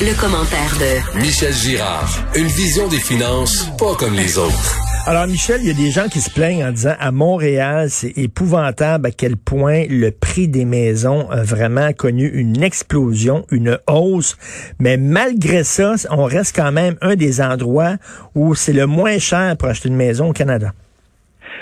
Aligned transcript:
Le, 0.00 0.18
commentaire 0.18 0.72
de 0.80 1.18
Michel 1.18 1.52
Girard. 1.52 2.08
Une 2.34 2.46
vision 2.46 2.88
des 2.88 2.96
finances 2.96 3.68
pas 3.78 3.94
comme 3.98 4.14
les 4.14 4.38
autres. 4.38 4.78
Alors, 5.06 5.26
Michel, 5.26 5.58
il 5.60 5.68
y 5.68 5.70
a 5.70 5.74
des 5.74 5.90
gens 5.90 6.08
qui 6.08 6.20
se 6.20 6.30
plaignent 6.32 6.64
en 6.64 6.70
disant 6.70 6.94
à 6.98 7.12
Montréal, 7.12 7.90
c'est 7.90 8.16
épouvantable 8.16 9.08
à 9.08 9.10
quel 9.10 9.36
point 9.36 9.84
le 9.90 10.10
prix 10.10 10.48
des 10.48 10.64
maisons 10.64 11.28
a 11.30 11.42
vraiment 11.42 11.92
connu 11.92 12.26
une 12.26 12.62
explosion, 12.62 13.44
une 13.50 13.78
hausse. 13.86 14.38
Mais 14.80 14.96
malgré 14.96 15.64
ça, 15.64 15.92
on 16.10 16.24
reste 16.24 16.56
quand 16.56 16.72
même 16.72 16.96
un 17.02 17.14
des 17.14 17.42
endroits 17.42 17.96
où 18.34 18.54
c'est 18.54 18.72
le 18.72 18.86
moins 18.86 19.18
cher 19.18 19.54
pour 19.58 19.68
acheter 19.68 19.90
une 19.90 19.96
maison 19.96 20.30
au 20.30 20.32
Canada. 20.32 20.70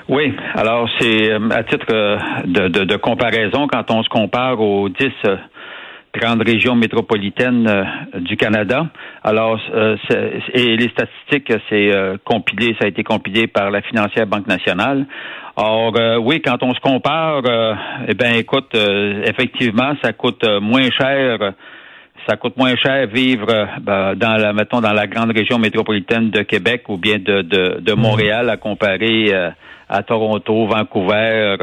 Oui, 0.08 0.32
alors 0.54 0.88
c'est 1.00 1.32
euh, 1.32 1.50
à 1.50 1.64
titre 1.64 1.86
euh, 1.92 2.16
de, 2.46 2.68
de, 2.68 2.84
de, 2.84 2.96
comparaison, 2.96 3.66
quand 3.66 3.90
on 3.90 4.02
se 4.02 4.08
compare 4.08 4.60
aux 4.60 4.88
10 4.88 5.04
grande 6.14 6.42
région 6.42 6.74
métropolitaine 6.74 7.66
euh, 7.68 7.84
du 8.20 8.36
Canada. 8.36 8.86
Alors, 9.22 9.60
euh, 9.74 9.96
et 10.54 10.76
les 10.76 10.88
statistiques, 10.88 11.52
c'est 11.68 11.92
euh, 11.92 12.16
compilé, 12.24 12.74
ça 12.78 12.86
a 12.86 12.88
été 12.88 13.02
compilé 13.02 13.46
par 13.46 13.70
la 13.70 13.82
financière 13.82 14.26
Banque 14.26 14.46
nationale. 14.46 15.06
Or, 15.56 15.92
oui, 16.22 16.40
quand 16.40 16.62
on 16.62 16.72
se 16.72 16.78
compare, 16.78 17.42
eh 18.06 18.14
bien, 18.14 18.34
écoute, 18.34 18.76
effectivement, 19.24 19.92
ça 20.00 20.12
coûte 20.12 20.46
moins 20.60 20.88
cher. 20.88 21.52
Ça 22.28 22.36
coûte 22.36 22.56
moins 22.56 22.76
cher 22.76 23.08
vivre 23.08 23.66
ben, 23.80 24.14
dans 24.14 24.36
la, 24.36 24.52
mettons, 24.52 24.80
dans 24.80 24.92
la 24.92 25.08
grande 25.08 25.32
région 25.32 25.58
métropolitaine 25.58 26.30
de 26.30 26.42
Québec 26.42 26.84
ou 26.88 26.96
bien 26.96 27.18
de, 27.18 27.42
de, 27.42 27.80
de 27.80 27.92
Montréal 27.94 28.50
à 28.50 28.56
comparer 28.56 29.34
à 29.88 30.02
Toronto, 30.04 30.68
Vancouver, 30.68 31.56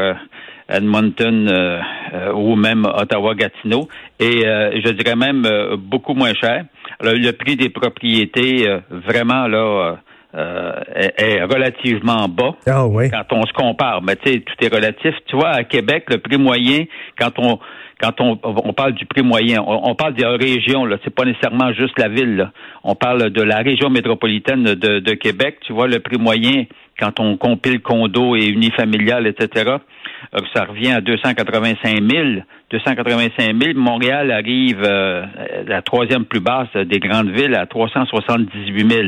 Edmonton 0.69 1.47
euh, 1.47 1.79
euh, 2.13 2.33
ou 2.33 2.55
même 2.55 2.85
Ottawa-Gatineau, 2.85 3.87
et 4.19 4.45
euh, 4.45 4.79
je 4.83 4.91
dirais 4.91 5.15
même 5.15 5.43
beaucoup 5.77 6.13
moins 6.13 6.33
cher. 6.33 6.65
le 7.01 7.31
prix 7.31 7.55
des 7.55 7.69
propriétés, 7.69 8.67
vraiment 8.89 9.47
là. 9.47 9.97
est, 10.35 11.43
relativement 11.43 12.27
bas 12.27 12.55
ah 12.67 12.85
oui. 12.85 13.09
quand 13.09 13.37
on 13.37 13.45
se 13.45 13.53
compare. 13.53 14.01
Mais 14.01 14.15
tu 14.17 14.33
sais, 14.33 14.39
tout 14.39 14.65
est 14.65 14.73
relatif. 14.73 15.15
Tu 15.27 15.35
vois, 15.35 15.51
à 15.51 15.63
Québec, 15.63 16.05
le 16.09 16.17
prix 16.17 16.37
moyen, 16.37 16.83
quand 17.17 17.31
on 17.37 17.59
quand 18.01 18.19
on, 18.19 18.37
on 18.43 18.73
parle 18.73 18.93
du 18.93 19.05
prix 19.05 19.21
moyen, 19.21 19.63
on, 19.65 19.95
parle 19.95 20.15
des 20.15 20.25
régions, 20.25 20.85
là, 20.85 20.97
c'est 21.03 21.15
pas 21.15 21.23
nécessairement 21.23 21.71
juste 21.71 21.97
la 21.97 22.09
ville. 22.09 22.35
Là. 22.35 22.51
On 22.83 22.93
parle 22.93 23.29
de 23.29 23.41
la 23.41 23.59
région 23.59 23.89
métropolitaine 23.89 24.63
de, 24.63 24.99
de 24.99 25.13
Québec. 25.13 25.59
Tu 25.61 25.71
vois, 25.71 25.87
le 25.87 25.99
prix 25.99 26.17
moyen, 26.17 26.65
quand 26.99 27.19
on 27.19 27.37
compile 27.37 27.79
condo 27.79 28.35
et 28.35 28.47
unifamilial, 28.47 29.27
etc., 29.27 29.47
euh, 29.65 29.77
ça 30.53 30.65
revient 30.65 30.91
à 30.91 31.01
285 31.01 32.01
000. 32.01 32.23
285 32.71 33.63
000. 33.63 33.79
Montréal 33.79 34.31
arrive 34.31 34.81
euh, 34.83 35.25
la 35.67 35.81
troisième 35.81 36.25
plus 36.25 36.39
basse 36.39 36.73
des 36.75 36.99
grandes 36.99 37.29
villes 37.29 37.55
à 37.55 37.65
378 37.65 38.91
000. 38.91 39.03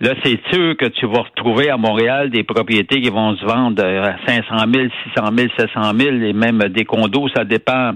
Là, 0.00 0.14
c'est 0.24 0.40
sûr 0.50 0.76
que 0.76 0.86
tu 0.86 1.06
vas 1.06 1.22
retrouver 1.22 1.70
à 1.70 1.76
Montréal 1.76 2.30
des 2.30 2.42
propriétés 2.42 3.00
qui 3.00 3.10
vont 3.10 3.36
se 3.36 3.44
vendre 3.44 3.84
à 3.84 4.16
500 4.26 4.64
000, 4.72 4.88
600 5.14 5.30
000, 5.36 5.48
700 5.58 5.80
000 5.98 6.16
et 6.22 6.32
même 6.32 6.58
des 6.70 6.84
condos. 6.84 7.28
Ça 7.34 7.44
dépend. 7.44 7.92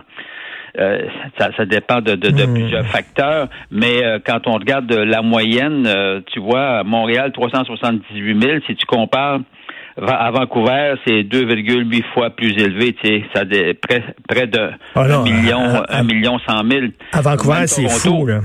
Euh, 0.78 1.06
ça, 1.38 1.64
dépend 1.64 2.02
de, 2.02 2.12
hmm. 2.12 2.52
plusieurs 2.52 2.86
facteurs, 2.88 3.48
mais 3.70 4.02
quand 4.26 4.46
on 4.46 4.52
regarde 4.52 4.92
la 4.92 5.22
moyenne, 5.22 5.88
tu 6.26 6.38
vois, 6.38 6.80
à 6.80 6.84
Montréal, 6.84 7.32
378 7.32 8.42
000, 8.42 8.58
si 8.66 8.76
tu 8.76 8.84
compares 8.84 9.40
à 9.98 10.30
Vancouver, 10.30 10.94
c'est 11.06 11.22
2,8 11.22 12.04
fois 12.12 12.30
plus 12.30 12.52
élevé, 12.52 12.94
tu 12.94 13.08
sais, 13.08 13.24
ça 13.34 13.44
près, 13.80 14.04
près 14.28 14.46
de 14.46 14.70
oh 14.94 15.22
million, 15.22 15.82
un 15.88 16.02
million 16.02 16.38
cent 16.40 16.62
mille. 16.64 16.92
À 17.12 17.22
Vancouver, 17.22 17.66
c'est 17.66 17.88
fou, 17.88 18.26
là. 18.26 18.40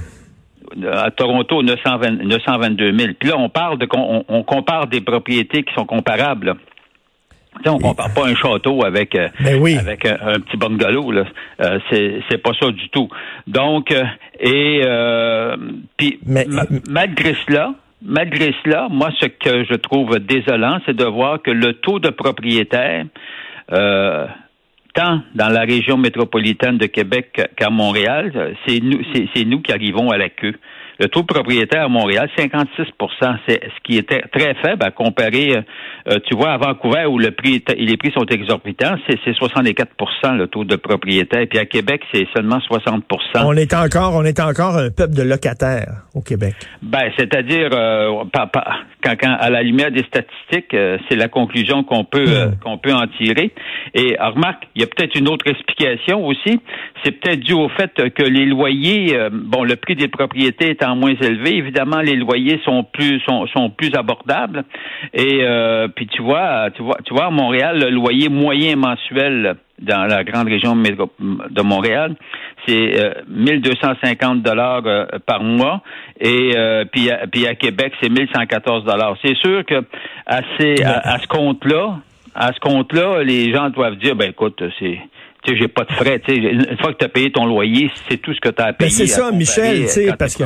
À 0.93 1.11
Toronto, 1.11 1.61
920, 1.63 2.23
922 2.23 2.97
000. 2.97 3.11
Puis 3.19 3.29
là, 3.29 3.35
on 3.37 3.49
parle 3.49 3.77
de, 3.77 3.87
on, 3.93 4.43
compare 4.43 4.87
des 4.87 5.01
propriétés 5.01 5.63
qui 5.63 5.73
sont 5.73 5.85
comparables. 5.85 6.55
Tu 7.57 7.63
sais, 7.63 7.69
on 7.69 7.77
compare 7.79 8.13
pas 8.13 8.25
un 8.25 8.35
château 8.35 8.85
avec 8.85 9.13
euh, 9.13 9.27
ben 9.41 9.61
avec 9.77 10.05
un, 10.05 10.39
petit 10.39 10.55
bungalow 10.55 11.11
là. 11.11 11.25
Euh, 11.59 11.79
c'est 11.89 12.21
c'est 12.29 12.37
pas 12.37 12.51
ça 12.57 12.71
du 12.71 12.87
tout. 12.87 13.09
Donc 13.45 13.91
euh, 13.91 14.05
et 14.39 14.81
euh, 14.85 15.57
puis 15.97 16.17
malgré 16.87 17.35
cela, 17.45 17.73
malgré 18.01 18.53
cela, 18.63 18.87
moi, 18.89 19.09
ce 19.19 19.27
que 19.27 19.63
je 19.65 19.75
trouve 19.75 20.19
désolant, 20.19 20.79
c'est 20.85 20.95
de 20.95 21.05
voir 21.05 21.41
que 21.41 21.51
le 21.51 21.73
taux 21.73 21.99
de 21.99 22.09
propriétaires, 22.09 23.05
euh, 23.71 24.27
tant 24.93 25.21
dans 25.35 25.49
la 25.49 25.61
région 25.61 25.97
métropolitaine 25.97 26.77
de 26.77 26.87
Québec 26.87 27.49
qu'à 27.55 27.69
Montréal, 27.69 28.55
c'est 28.65 28.79
nous, 28.81 29.01
c'est 29.33 29.45
nous 29.45 29.61
qui 29.61 29.71
arrivons 29.71 30.09
à 30.09 30.17
la 30.17 30.29
queue. 30.29 30.55
Le 31.01 31.07
taux 31.07 31.21
de 31.21 31.25
propriétaire 31.25 31.85
à 31.85 31.87
Montréal, 31.87 32.29
56% 32.37 33.37
c'est 33.47 33.59
ce 33.63 33.83
qui 33.83 33.97
était 33.97 34.21
très 34.31 34.53
faible 34.61 34.83
à 34.83 34.91
comparer, 34.91 35.57
euh, 36.07 36.19
tu 36.27 36.35
vois, 36.35 36.51
à 36.51 36.57
Vancouver 36.57 37.07
où 37.07 37.17
le 37.17 37.31
prix 37.31 37.63
les 37.75 37.97
prix 37.97 38.11
sont 38.11 38.25
exorbitants, 38.27 38.95
c'est 39.07 39.17
64% 39.31 40.37
le 40.37 40.45
taux 40.45 40.63
de 40.63 40.75
propriétaire. 40.75 41.47
Puis 41.49 41.57
à 41.57 41.65
Québec, 41.65 42.03
c'est 42.13 42.27
seulement 42.35 42.59
60% 42.59 43.01
On 43.43 43.53
est 43.53 43.73
encore, 43.73 44.13
on 44.13 44.23
est 44.23 44.39
encore 44.39 44.77
un 44.77 44.91
peuple 44.91 45.15
de 45.15 45.23
locataires 45.23 46.03
au 46.13 46.21
Québec. 46.21 46.53
Ben, 46.83 47.11
c'est-à-dire, 47.17 47.69
euh, 47.73 48.23
quand, 49.03 49.15
à 49.23 49.49
la 49.49 49.63
lumière 49.63 49.89
des 49.89 50.03
statistiques, 50.03 50.71
euh, 50.75 50.99
c'est 51.09 51.15
la 51.15 51.29
conclusion 51.29 51.83
qu'on 51.83 52.03
peut 52.03 52.25
hmm. 52.25 52.59
qu'on 52.63 52.77
peut 52.77 52.93
en 52.93 53.07
tirer. 53.17 53.51
Et 53.95 54.15
remarque, 54.19 54.67
il 54.75 54.81
y 54.81 54.85
a 54.85 54.87
peut-être 54.87 55.17
une 55.17 55.29
autre 55.29 55.47
explication 55.47 56.27
aussi. 56.27 56.59
C'est 57.03 57.11
peut-être 57.19 57.39
dû 57.39 57.53
au 57.53 57.69
fait 57.69 57.91
que 58.13 58.21
les 58.21 58.45
loyers, 58.45 59.17
bon, 59.31 59.63
le 59.63 59.75
prix 59.75 59.95
des 59.95 60.07
propriétés 60.07 60.69
est 60.69 60.83
en 60.83 60.90
moins 60.95 61.13
élevé, 61.13 61.57
évidemment 61.57 62.01
les 62.01 62.15
loyers 62.15 62.59
sont 62.65 62.83
plus 62.83 63.19
sont, 63.21 63.47
sont 63.47 63.69
plus 63.69 63.93
abordables. 63.95 64.63
Et 65.13 65.39
euh, 65.41 65.87
puis 65.87 66.07
tu 66.07 66.21
vois, 66.21 66.69
tu 66.71 66.83
vois, 66.83 66.97
tu 67.05 67.13
vois, 67.13 67.25
à 67.25 67.29
Montréal, 67.29 67.79
le 67.79 67.89
loyer 67.89 68.29
moyen 68.29 68.75
mensuel 68.75 69.55
dans 69.79 70.05
la 70.05 70.23
grande 70.23 70.47
région 70.47 70.75
de 70.75 71.61
Montréal, 71.63 72.15
c'est 72.67 73.15
1250 73.27 74.37
euh, 74.37 74.41
dollars 74.41 74.81
euh, 74.85 75.05
par 75.25 75.41
mois 75.43 75.81
et 76.19 76.53
puis, 76.91 77.09
à, 77.09 77.25
puis 77.25 77.47
à 77.47 77.55
Québec, 77.55 77.93
c'est 77.99 78.09
1114 78.09 78.85
dollars. 78.85 79.15
C'est 79.23 79.35
sûr 79.37 79.65
que 79.65 79.83
à, 80.27 80.41
ces, 80.59 80.83
à 80.83 81.17
ce 81.19 81.27
compte-là, 81.27 81.97
à 82.35 82.53
ce 82.53 82.59
compte-là, 82.59 83.23
les 83.23 83.51
gens 83.53 83.69
doivent 83.69 83.97
dire 83.97 84.15
ben 84.15 84.29
écoute, 84.29 84.63
c'est 84.79 84.99
tu 85.43 85.51
sais, 85.51 85.57
j'ai 85.57 85.67
pas 85.67 85.83
de 85.85 85.91
frais. 85.93 86.19
Tu 86.19 86.33
sais, 86.33 86.39
une 86.39 86.77
fois 86.79 86.93
que 86.93 86.99
tu 86.99 87.05
as 87.05 87.09
payé 87.09 87.31
ton 87.31 87.45
loyer, 87.45 87.89
c'est 88.09 88.17
tout 88.17 88.33
ce 88.33 88.39
que 88.39 88.49
tu 88.49 88.61
as 88.61 88.73
payé. 88.73 88.89
c'est 88.89 89.07
ça, 89.07 89.31
Michel, 89.31 89.83
tu 89.83 89.87
sais, 89.87 90.13
parce 90.17 90.35
que 90.35 90.43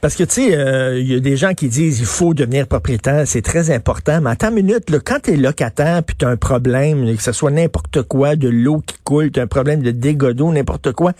parce 0.00 0.16
que 0.16 0.24
tu 0.24 0.30
sais, 0.30 0.56
euh, 0.56 0.98
il 0.98 1.12
y 1.12 1.14
a 1.14 1.20
des 1.20 1.36
gens 1.36 1.52
qui 1.54 1.68
disent 1.68 2.00
il 2.00 2.06
faut 2.06 2.32
devenir 2.32 2.66
propriétaire, 2.66 3.26
c'est 3.26 3.42
très 3.42 3.70
important. 3.70 4.20
Mais 4.22 4.30
attends 4.30 4.48
une 4.48 4.66
minute, 4.66 4.90
là, 4.90 4.98
quand 5.04 5.20
t'es 5.22 5.36
locataire 5.36 6.02
puis 6.02 6.16
t'as 6.16 6.28
un 6.28 6.36
problème, 6.36 7.14
que 7.14 7.22
ce 7.22 7.32
soit 7.32 7.50
n'importe 7.50 8.02
quoi, 8.02 8.36
de 8.36 8.48
l'eau 8.48 8.82
qui 8.86 8.96
coule, 9.04 9.30
t'as 9.30 9.42
un 9.42 9.46
problème 9.46 9.82
de 9.82 9.90
dégâts 9.90 10.30
d'eau, 10.30 10.52
n'importe 10.52 10.92
quoi, 10.92 11.12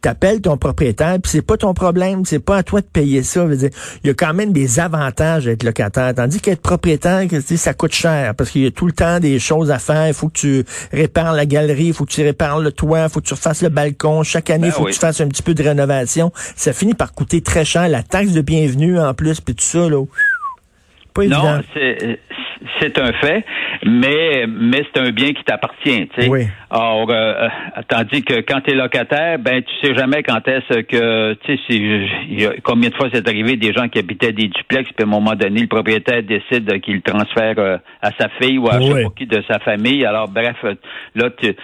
t'appelles 0.00 0.40
ton 0.40 0.56
propriétaire 0.56 1.18
puis 1.22 1.30
c'est 1.30 1.42
pas 1.42 1.56
ton 1.56 1.74
problème, 1.74 2.24
c'est 2.24 2.38
pas 2.38 2.58
à 2.58 2.62
toi 2.62 2.80
de 2.80 2.86
payer 2.86 3.22
ça. 3.22 3.46
il 3.50 4.06
y 4.06 4.10
a 4.10 4.14
quand 4.14 4.34
même 4.34 4.52
des 4.52 4.80
avantages 4.80 5.44
d'être 5.44 5.62
locataire, 5.62 6.14
tandis 6.14 6.40
qu'être 6.40 6.62
propriétaire, 6.62 7.26
ça 7.56 7.74
coûte 7.74 7.92
cher 7.92 8.34
parce 8.34 8.50
qu'il 8.50 8.62
y 8.62 8.66
a 8.66 8.70
tout 8.70 8.86
le 8.86 8.92
temps 8.92 9.20
des 9.20 9.38
choses 9.38 9.70
à 9.70 9.78
faire. 9.78 10.08
Il 10.08 10.14
faut 10.14 10.28
que 10.28 10.38
tu 10.38 10.64
répares 10.92 11.32
la 11.32 11.46
galerie, 11.46 11.86
il 11.86 11.92
faut 11.92 12.04
que 12.04 12.12
tu 12.12 12.22
répares 12.22 12.60
le 12.60 12.72
toit, 12.72 13.08
faut 13.08 13.20
que 13.20 13.26
tu 13.26 13.34
refasses 13.34 13.62
le 13.62 13.68
balcon. 13.68 14.22
Chaque 14.22 14.50
année, 14.50 14.68
il 14.68 14.70
ben 14.70 14.76
faut 14.76 14.84
que 14.84 14.92
tu 14.92 14.98
fasses 14.98 15.20
un 15.20 15.28
petit 15.28 15.42
peu 15.42 15.54
de 15.54 15.62
rénovation. 15.62 16.32
Ça 16.56 16.72
finit 16.72 16.94
par 16.94 17.12
coûter 17.12 17.40
très 17.40 17.64
cher. 17.64 17.88
La 17.88 18.02
taxe 18.02 18.32
de 18.32 18.40
bienvenue 18.40 18.98
en 18.98 19.14
plus, 19.14 19.40
puis 19.40 19.54
tout 19.54 19.64
ça, 19.64 19.88
là. 19.88 20.04
Pas 21.18 21.26
non, 21.26 21.60
c'est 22.80 22.98
un 22.98 23.12
fait, 23.12 23.44
mais 23.84 24.46
mais 24.48 24.82
c'est 24.82 25.00
un 25.00 25.10
bien 25.10 25.32
qui 25.32 25.42
t'appartient, 25.44 26.08
tu 26.08 26.22
sais. 26.22 26.28
Oui. 26.28 26.46
Or, 26.70 27.06
euh, 27.10 27.48
tandis 27.88 28.22
que 28.22 28.40
quand 28.40 28.60
tu 28.60 28.72
es 28.72 28.74
locataire, 28.74 29.38
ben 29.38 29.62
tu 29.62 29.86
sais 29.86 29.94
jamais 29.94 30.22
quand 30.22 30.46
est-ce 30.46 30.80
que, 30.80 31.34
tu 31.44 31.58
sais, 31.68 32.60
combien 32.62 32.90
de 32.90 32.94
fois 32.94 33.08
c'est 33.12 33.26
arrivé 33.28 33.56
des 33.56 33.72
gens 33.72 33.88
qui 33.88 33.98
habitaient 33.98 34.32
des 34.32 34.48
duplex, 34.48 34.90
puis 34.92 34.94
à 35.00 35.02
un 35.04 35.10
moment 35.10 35.34
donné, 35.34 35.62
le 35.62 35.66
propriétaire 35.66 36.22
décide 36.22 36.80
qu'il 36.80 37.02
transfère 37.02 37.58
euh, 37.58 37.78
à 38.02 38.10
sa 38.18 38.28
fille 38.40 38.58
ou 38.58 38.68
à 38.68 38.80
je 38.80 38.92
sais 38.92 39.02
pas 39.04 39.10
qui 39.16 39.26
de 39.26 39.42
sa 39.50 39.58
famille. 39.60 40.04
Alors 40.04 40.28
bref, 40.28 40.56
là 41.14 41.30
tu 41.30 41.54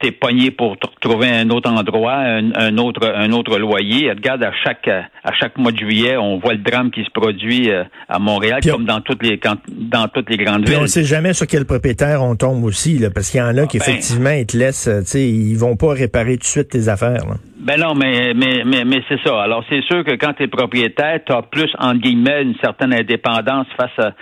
t'es 0.00 0.12
pogné 0.12 0.50
pour 0.50 0.76
trouver 1.00 1.28
un 1.28 1.48
autre 1.50 1.70
endroit, 1.70 2.16
un, 2.16 2.78
autre 2.78 3.12
un 3.14 3.30
autre 3.32 3.58
loyer. 3.58 4.10
Regarde, 4.10 4.42
à 4.42 4.52
chaque 4.64 4.88
à 4.88 5.32
chaque 5.38 5.56
mois 5.58 5.72
de 5.72 5.78
juillet, 5.78 6.16
on 6.16 6.38
voit 6.38 6.54
le 6.54 6.60
drame 6.60 6.90
qui 6.90 7.04
se 7.04 7.10
produit 7.10 7.70
euh, 7.70 7.84
à 8.08 8.18
Montréal, 8.18 8.60
comme 8.68 8.84
dans 8.84 9.00
toutes 9.00 9.22
les 9.22 9.40
dans 9.68 10.08
toutes 10.08 10.30
les 10.30 10.36
grandes 10.36 10.68
villes. 10.68 10.78
On 10.78 10.82
ne 10.82 10.86
sait 10.86 11.04
jamais 11.04 11.32
sur 11.32 11.46
quel 11.46 11.64
propriétaire 11.64 12.22
on 12.22 12.36
tombe 12.36 12.64
aussi, 12.64 12.98
là, 12.98 13.10
parce 13.10 13.30
qu'il 13.30 13.40
y 13.40 13.42
en 13.42 13.56
a 13.56 13.66
qui 13.66 13.78
ah, 13.78 13.84
ben. 13.86 13.92
effectivement 13.92 14.30
ils 14.30 14.46
te 14.46 14.56
laissent, 14.56 14.90
tu 15.00 15.06
sais, 15.06 15.28
ils 15.28 15.56
vont 15.56 15.76
pas 15.76 15.92
réparer 15.92 16.34
tout 16.34 16.42
de 16.42 16.44
suite 16.44 16.68
tes 16.68 16.88
affaires. 16.88 17.24
Ben 17.60 17.78
non, 17.78 17.94
mais 17.94 18.34
mais 18.34 18.64
mais, 18.64 18.84
mais 18.84 19.02
c'est 19.08 19.20
ça. 19.24 19.42
Alors 19.42 19.64
c'est 19.68 19.82
sûr 19.82 20.04
que 20.04 20.16
quand 20.16 20.34
tu 20.34 20.42
es 20.44 20.48
propriétaire, 20.48 21.20
tu 21.24 21.32
as 21.32 21.42
plus 21.42 21.70
en 21.78 21.94
guillemets 21.94 22.42
une 22.42 22.56
certaine 22.60 22.92
indépendance 22.92 23.66
face 23.76 23.98
à 23.98 24.12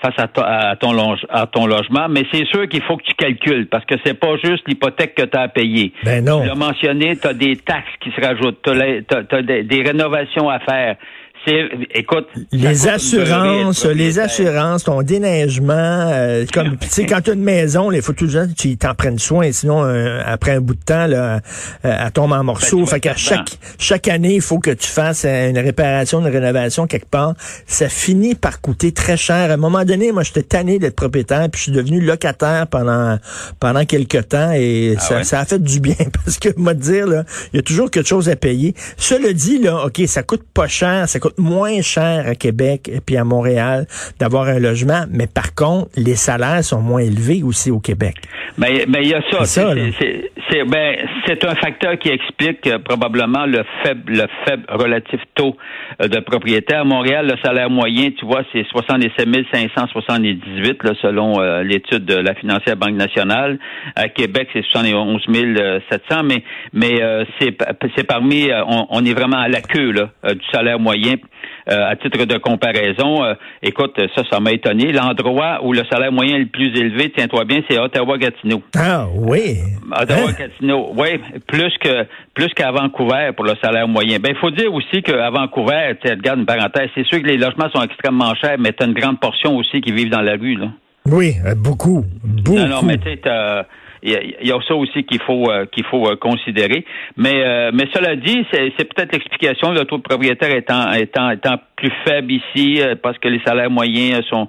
face 0.00 0.14
à, 0.18 0.28
ton, 0.28 0.42
à 0.42 1.46
ton 1.46 1.66
logement, 1.66 2.08
mais 2.08 2.22
c'est 2.32 2.46
sûr 2.46 2.68
qu'il 2.68 2.82
faut 2.82 2.96
que 2.96 3.02
tu 3.02 3.14
calcules 3.14 3.66
parce 3.68 3.84
que 3.84 3.96
c'est 4.04 4.14
pas 4.14 4.36
juste 4.42 4.62
l'hypothèque 4.68 5.14
que 5.14 5.24
tu 5.24 5.36
as 5.36 5.42
à 5.42 5.48
payer. 5.48 5.92
Ben 6.04 6.24
non. 6.24 6.42
Tu 6.42 6.48
l'as 6.48 6.54
mentionné, 6.54 7.16
tu 7.16 7.26
as 7.26 7.34
des 7.34 7.56
taxes 7.56 7.90
qui 8.00 8.10
se 8.10 8.20
rajoutent, 8.20 8.62
tu 8.62 8.70
as, 8.70 9.42
des 9.42 9.82
rénovations 9.82 10.48
à 10.48 10.60
faire 10.60 10.96
écoute, 11.94 12.26
les 12.52 12.88
assurances, 12.88 13.84
les 13.84 14.18
assurances, 14.18 14.84
ton 14.84 15.02
déneigement, 15.02 15.74
euh, 15.74 16.44
comme 16.52 16.76
tu 16.78 16.88
sais 16.88 17.06
quand 17.06 17.20
tu 17.20 17.30
as 17.30 17.34
une 17.34 17.42
maison, 17.42 17.90
il 17.90 18.02
faut 18.02 18.12
toujours 18.12 18.42
tu 18.56 18.76
t'en 18.76 18.94
prennes 18.94 19.18
soin, 19.18 19.50
sinon 19.52 19.84
euh, 19.84 20.20
après 20.24 20.52
un 20.52 20.60
bout 20.60 20.74
de 20.74 20.84
temps 20.84 21.06
là, 21.06 21.36
euh, 21.36 21.38
elle 21.82 22.12
tombe 22.12 22.32
en 22.32 22.44
morceaux. 22.44 22.80
Ben, 22.80 22.86
fait 22.86 23.00
qu'à 23.00 23.16
chaque 23.16 23.58
chaque 23.78 24.08
année, 24.08 24.34
il 24.34 24.40
faut 24.40 24.58
que 24.58 24.70
tu 24.70 24.86
fasses 24.86 25.24
une 25.24 25.58
réparation, 25.58 26.20
une 26.20 26.32
rénovation 26.32 26.86
quelque 26.86 27.08
part. 27.08 27.34
Ça 27.66 27.88
finit 27.88 28.34
par 28.34 28.60
coûter 28.60 28.92
très 28.92 29.16
cher. 29.16 29.50
À 29.50 29.54
un 29.54 29.56
moment 29.56 29.84
donné, 29.84 30.12
moi, 30.12 30.22
j'étais 30.22 30.42
tanné 30.42 30.78
d'être 30.78 30.96
propriétaire, 30.96 31.48
puis 31.50 31.58
je 31.58 31.62
suis 31.64 31.72
devenu 31.72 32.00
locataire 32.00 32.66
pendant 32.66 33.18
pendant 33.60 33.84
quelques 33.84 34.28
temps, 34.28 34.52
et 34.52 34.94
ah 34.96 35.00
ça, 35.00 35.24
ça 35.24 35.40
a 35.40 35.44
fait 35.44 35.62
du 35.62 35.80
bien 35.80 35.94
parce 36.24 36.38
que 36.38 36.48
moi 36.56 36.74
dire 36.74 37.06
là, 37.06 37.24
il 37.52 37.56
y 37.56 37.58
a 37.60 37.62
toujours 37.62 37.90
quelque 37.90 38.08
chose 38.08 38.28
à 38.28 38.36
payer. 38.36 38.74
Cela 38.96 39.32
dit 39.32 39.58
là, 39.58 39.86
ok, 39.86 40.02
ça 40.06 40.22
coûte 40.22 40.44
pas 40.52 40.68
cher, 40.68 41.08
ça 41.08 41.18
coûte 41.18 41.27
moins 41.36 41.80
cher 41.82 42.24
à 42.26 42.34
Québec 42.34 42.88
et 42.92 43.00
puis 43.00 43.16
à 43.16 43.24
Montréal 43.24 43.86
d'avoir 44.18 44.48
un 44.48 44.58
logement, 44.58 45.04
mais 45.10 45.26
par 45.26 45.54
contre, 45.54 45.90
les 45.96 46.16
salaires 46.16 46.64
sont 46.64 46.80
moins 46.80 47.02
élevés 47.02 47.42
aussi 47.42 47.70
au 47.70 47.80
Québec. 47.80 48.16
Mais 48.56 48.86
ben, 48.86 48.92
ben, 48.92 49.00
il 49.02 49.08
y 49.08 49.14
a 49.14 49.22
ça. 49.30 49.44
C'est 49.44 50.64
ben, 50.64 50.96
c'est 51.26 51.44
un 51.44 51.54
facteur 51.56 51.98
qui 51.98 52.08
explique 52.08 52.66
euh, 52.66 52.78
probablement 52.78 53.44
le 53.44 53.64
faible 53.82 54.12
le 54.12 54.26
faible 54.46 54.64
relatif 54.68 55.20
taux 55.34 55.56
euh, 56.00 56.08
de 56.08 56.20
propriétaires. 56.20 56.80
À 56.80 56.84
Montréal, 56.84 57.26
le 57.26 57.36
salaire 57.44 57.68
moyen, 57.68 58.10
tu 58.10 58.24
vois, 58.24 58.42
c'est 58.52 58.64
77 58.68 59.28
578 59.52 60.82
là, 60.84 60.92
selon 61.02 61.40
euh, 61.40 61.62
l'étude 61.62 62.04
de 62.04 62.14
la 62.14 62.34
financière 62.34 62.76
Banque 62.76 62.94
nationale. 62.94 63.58
À 63.94 64.08
Québec, 64.08 64.48
c'est 64.52 64.64
71 64.64 65.22
700, 65.90 66.22
mais 66.24 66.42
mais 66.72 66.98
c'est 67.40 68.04
parmi 68.04 68.48
on, 68.66 68.86
on, 68.90 69.04
est 69.04 69.12
vraiment 69.12 69.38
à 69.38 69.48
la 69.48 69.60
queue 69.60 69.92
là, 69.92 70.10
du 70.32 70.44
salaire 70.52 70.78
moyen 70.78 71.16
euh, 71.70 71.90
à 71.90 71.96
titre 71.96 72.24
de 72.24 72.38
comparaison, 72.38 73.24
euh, 73.24 73.34
écoute, 73.62 74.00
ça, 74.16 74.22
ça 74.30 74.40
m'a 74.40 74.52
étonné. 74.52 74.92
L'endroit 74.92 75.60
où 75.62 75.72
le 75.72 75.82
salaire 75.90 76.12
moyen 76.12 76.36
est 76.36 76.40
le 76.40 76.46
plus 76.46 76.68
élevé, 76.78 77.12
tiens-toi 77.14 77.44
bien, 77.44 77.60
c'est 77.68 77.78
Ottawa-Gatineau. 77.78 78.62
Ah 78.76 79.06
oui. 79.14 79.58
Ottawa-Gatineau, 79.90 80.92
oui, 80.96 81.20
plus 81.46 81.76
que 81.78 82.06
plus 82.34 82.48
qu'à 82.54 82.70
Vancouver 82.70 83.30
pour 83.34 83.44
le 83.44 83.54
salaire 83.62 83.88
moyen. 83.88 84.18
Ben, 84.18 84.32
il 84.34 84.38
faut 84.38 84.50
dire 84.50 84.72
aussi 84.72 85.02
qu'à 85.02 85.30
Vancouver, 85.30 85.94
tu 86.02 86.10
regarde 86.10 86.40
une 86.40 86.46
parenthèse, 86.46 86.88
c'est 86.94 87.06
sûr 87.06 87.20
que 87.20 87.26
les 87.26 87.36
logements 87.36 87.68
sont 87.74 87.82
extrêmement 87.82 88.34
chers, 88.34 88.58
mais 88.58 88.72
tu 88.72 88.84
as 88.84 88.86
une 88.86 88.94
grande 88.94 89.18
portion 89.20 89.56
aussi 89.56 89.80
qui 89.80 89.92
vivent 89.92 90.10
dans 90.10 90.22
la 90.22 90.32
rue, 90.32 90.54
là. 90.54 90.68
Oui, 91.06 91.34
euh, 91.46 91.54
beaucoup, 91.54 92.04
beaucoup. 92.22 92.58
Non, 92.58 92.68
non, 92.68 92.82
mais 92.82 92.98
tu 92.98 93.10
sais, 93.10 93.20
il 94.02 94.36
y, 94.42 94.52
a 94.52 94.58
ça 94.66 94.74
aussi 94.74 95.04
qu'il 95.04 95.20
faut 95.22 95.50
euh, 95.50 95.66
qu'il 95.66 95.84
faut 95.84 96.08
euh, 96.08 96.16
considérer. 96.16 96.84
Mais 97.16 97.42
euh, 97.44 97.70
mais 97.74 97.86
cela 97.92 98.16
dit, 98.16 98.44
c'est, 98.52 98.70
peut-être 98.84 99.12
l'explication. 99.12 99.72
Le 99.72 99.84
taux 99.84 99.98
de 99.98 100.02
propriétaire 100.02 100.54
étant 100.54 100.92
étant 100.92 101.30
étant 101.30 101.56
plus 101.76 101.92
faible 102.06 102.32
ici 102.32 102.80
parce 103.02 103.18
que 103.18 103.28
les 103.28 103.40
salaires 103.44 103.70
moyens 103.70 104.24
sont 104.28 104.48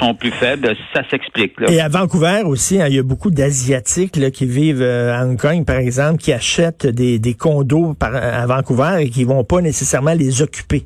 sont, 0.00 0.14
plus 0.14 0.30
faibles, 0.30 0.74
ça 0.92 1.02
s'explique. 1.08 1.54
Et 1.68 1.80
à 1.80 1.88
Vancouver 1.88 2.42
aussi, 2.44 2.80
hein, 2.80 2.86
il 2.88 2.96
y 2.96 2.98
a 2.98 3.02
beaucoup 3.02 3.30
d'asiatiques 3.30 4.18
qui 4.32 4.46
vivent 4.46 4.82
à 4.82 5.24
Hong 5.24 5.40
Kong, 5.40 5.64
par 5.64 5.76
exemple, 5.76 6.18
qui 6.18 6.32
achètent 6.32 6.86
des, 6.86 7.18
des 7.18 7.34
condos 7.34 7.94
par, 7.94 8.14
à 8.14 8.46
Vancouver 8.46 9.02
et 9.02 9.10
qui 9.10 9.24
vont 9.24 9.44
pas 9.44 9.60
nécessairement 9.60 10.14
les 10.14 10.42
occuper 10.42 10.84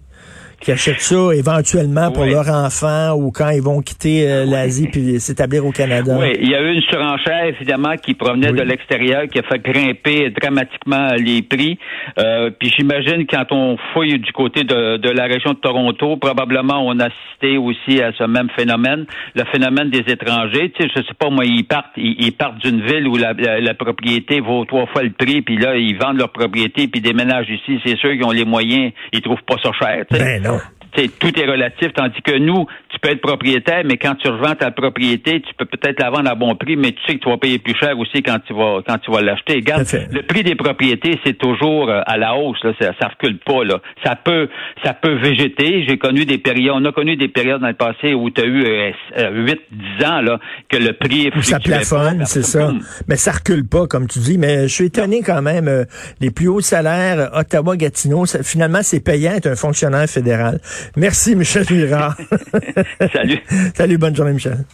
qui 0.62 0.70
achètent 0.70 1.00
ça 1.00 1.34
éventuellement 1.34 2.12
pour 2.12 2.24
leur 2.24 2.48
enfant 2.48 3.14
ou 3.16 3.32
quand 3.32 3.50
ils 3.50 3.60
vont 3.60 3.80
quitter 3.80 4.30
euh, 4.30 4.44
l'Asie 4.44 4.88
puis 4.88 5.18
s'établir 5.18 5.66
au 5.66 5.72
Canada. 5.72 6.16
Oui, 6.18 6.36
il 6.40 6.48
y 6.48 6.54
a 6.54 6.62
eu 6.62 6.72
une 6.74 6.82
surenchère 6.82 7.46
évidemment 7.46 7.96
qui 7.96 8.14
provenait 8.14 8.52
de 8.52 8.62
l'extérieur 8.62 9.24
qui 9.26 9.40
a 9.40 9.42
fait 9.42 9.58
grimper 9.58 10.30
dramatiquement 10.30 11.14
les 11.18 11.42
prix. 11.42 11.78
Euh, 12.18 12.50
puis 12.56 12.72
j'imagine 12.76 13.26
quand 13.26 13.46
on 13.50 13.76
fouille 13.92 14.20
du 14.20 14.32
côté 14.32 14.62
de, 14.62 14.98
de, 14.98 15.10
la 15.10 15.24
région 15.24 15.50
de 15.50 15.58
Toronto, 15.58 16.16
probablement 16.16 16.86
on 16.86 16.98
a 17.00 17.06
assisté 17.06 17.58
aussi 17.58 18.00
à 18.00 18.12
ce 18.12 18.24
même 18.24 18.48
phénomène, 18.56 19.06
le 19.34 19.44
phénomène 19.46 19.90
des 19.90 20.04
étrangers. 20.06 20.70
Tu 20.76 20.84
sais, 20.84 20.90
je 20.94 21.02
sais 21.02 21.14
pas 21.18 21.28
moi, 21.28 21.44
ils 21.44 21.64
partent, 21.64 21.96
ils, 21.96 22.32
partent 22.32 22.58
d'une 22.58 22.82
ville 22.82 23.08
où 23.08 23.16
la, 23.16 23.32
la, 23.32 23.74
propriété 23.74 24.40
vaut 24.40 24.64
trois 24.64 24.86
fois 24.86 25.02
le 25.02 25.10
prix, 25.10 25.42
puis 25.42 25.56
là 25.56 25.76
ils 25.76 25.98
vendent 25.98 26.18
leur 26.18 26.30
propriété 26.30 26.86
puis 26.86 27.00
déménagent 27.00 27.50
ici. 27.50 27.80
C'est 27.84 27.96
sûr 27.96 28.12
qu'ils 28.12 28.24
ont 28.24 28.30
les 28.30 28.44
moyens, 28.44 28.92
ils 29.12 29.22
trouvent 29.22 29.42
pas 29.44 29.56
ça 29.60 29.72
cher. 29.72 30.04
Ben 30.10 30.51
non 30.96 31.02
tout 31.18 31.38
est 31.38 31.46
relatif, 31.46 31.92
tandis 31.94 32.20
que 32.22 32.36
nous, 32.38 32.66
tu 32.88 32.98
peux 33.00 33.10
être 33.10 33.20
propriétaire, 33.20 33.82
mais 33.84 33.96
quand 33.96 34.14
tu 34.16 34.28
revends 34.28 34.54
ta 34.54 34.70
propriété, 34.70 35.40
tu 35.40 35.54
peux 35.54 35.64
peut-être 35.64 36.00
la 36.00 36.10
vendre 36.10 36.30
à 36.30 36.34
bon 36.34 36.54
prix, 36.54 36.76
mais 36.76 36.92
tu 36.92 37.00
sais 37.06 37.14
que 37.14 37.22
tu 37.22 37.28
vas 37.28 37.38
payer 37.38 37.58
plus 37.58 37.74
cher 37.74 37.98
aussi 37.98 38.22
quand 38.22 38.38
tu 38.46 38.52
vas 38.54 38.80
quand 38.86 38.98
tu 38.98 39.10
vas 39.10 39.22
l'acheter. 39.22 39.54
Regarde, 39.54 39.86
le 40.10 40.22
prix 40.22 40.42
des 40.42 40.54
propriétés, 40.54 41.18
c'est 41.24 41.38
toujours 41.38 41.88
euh, 41.88 42.00
à 42.06 42.16
la 42.16 42.34
hausse, 42.36 42.62
là, 42.64 42.72
ça, 42.80 42.92
ça 43.00 43.08
recule 43.08 43.38
pas. 43.38 43.64
Là. 43.64 43.80
Ça 44.04 44.16
peut 44.16 44.48
ça 44.84 44.94
peut 44.94 45.14
végéter. 45.14 45.84
J'ai 45.86 45.98
connu 45.98 46.24
des 46.24 46.38
périodes, 46.38 46.74
on 46.76 46.84
a 46.84 46.92
connu 46.92 47.16
des 47.16 47.28
périodes 47.28 47.60
dans 47.60 47.68
le 47.68 47.74
passé 47.74 48.14
où 48.14 48.30
tu 48.30 48.40
as 48.40 48.44
eu 48.44 48.64
euh, 48.64 48.90
8, 49.16 49.18
euh, 49.18 49.54
10 49.98 50.04
ans 50.04 50.20
là, 50.20 50.38
que 50.68 50.76
le 50.76 50.92
prix 50.92 51.30
Ça 51.42 51.60
plafonne, 51.60 52.24
c'est 52.26 52.42
ça. 52.42 52.72
Mais 53.08 53.16
ça 53.16 53.32
recule 53.32 53.66
pas, 53.66 53.86
comme 53.86 54.06
tu 54.06 54.18
dis. 54.18 54.38
Mais 54.38 54.68
je 54.68 54.74
suis 54.74 54.86
étonné 54.86 55.22
quand 55.22 55.42
même. 55.42 55.68
Euh, 55.68 55.84
les 56.20 56.30
plus 56.30 56.48
hauts 56.48 56.60
salaires, 56.60 57.30
Ottawa-Gatineau, 57.34 58.24
finalement, 58.42 58.80
c'est 58.82 59.00
payant 59.00 59.32
être 59.32 59.46
un 59.46 59.56
fonctionnaire 59.56 60.08
fédéral. 60.08 60.60
Merci, 60.96 61.37
Michel 61.37 61.67
Mirard. 61.70 62.17
Salut. 63.12 63.38
Salut, 63.75 63.99
bonne 63.99 64.17
journée, 64.17 64.32
Michel. 64.32 64.64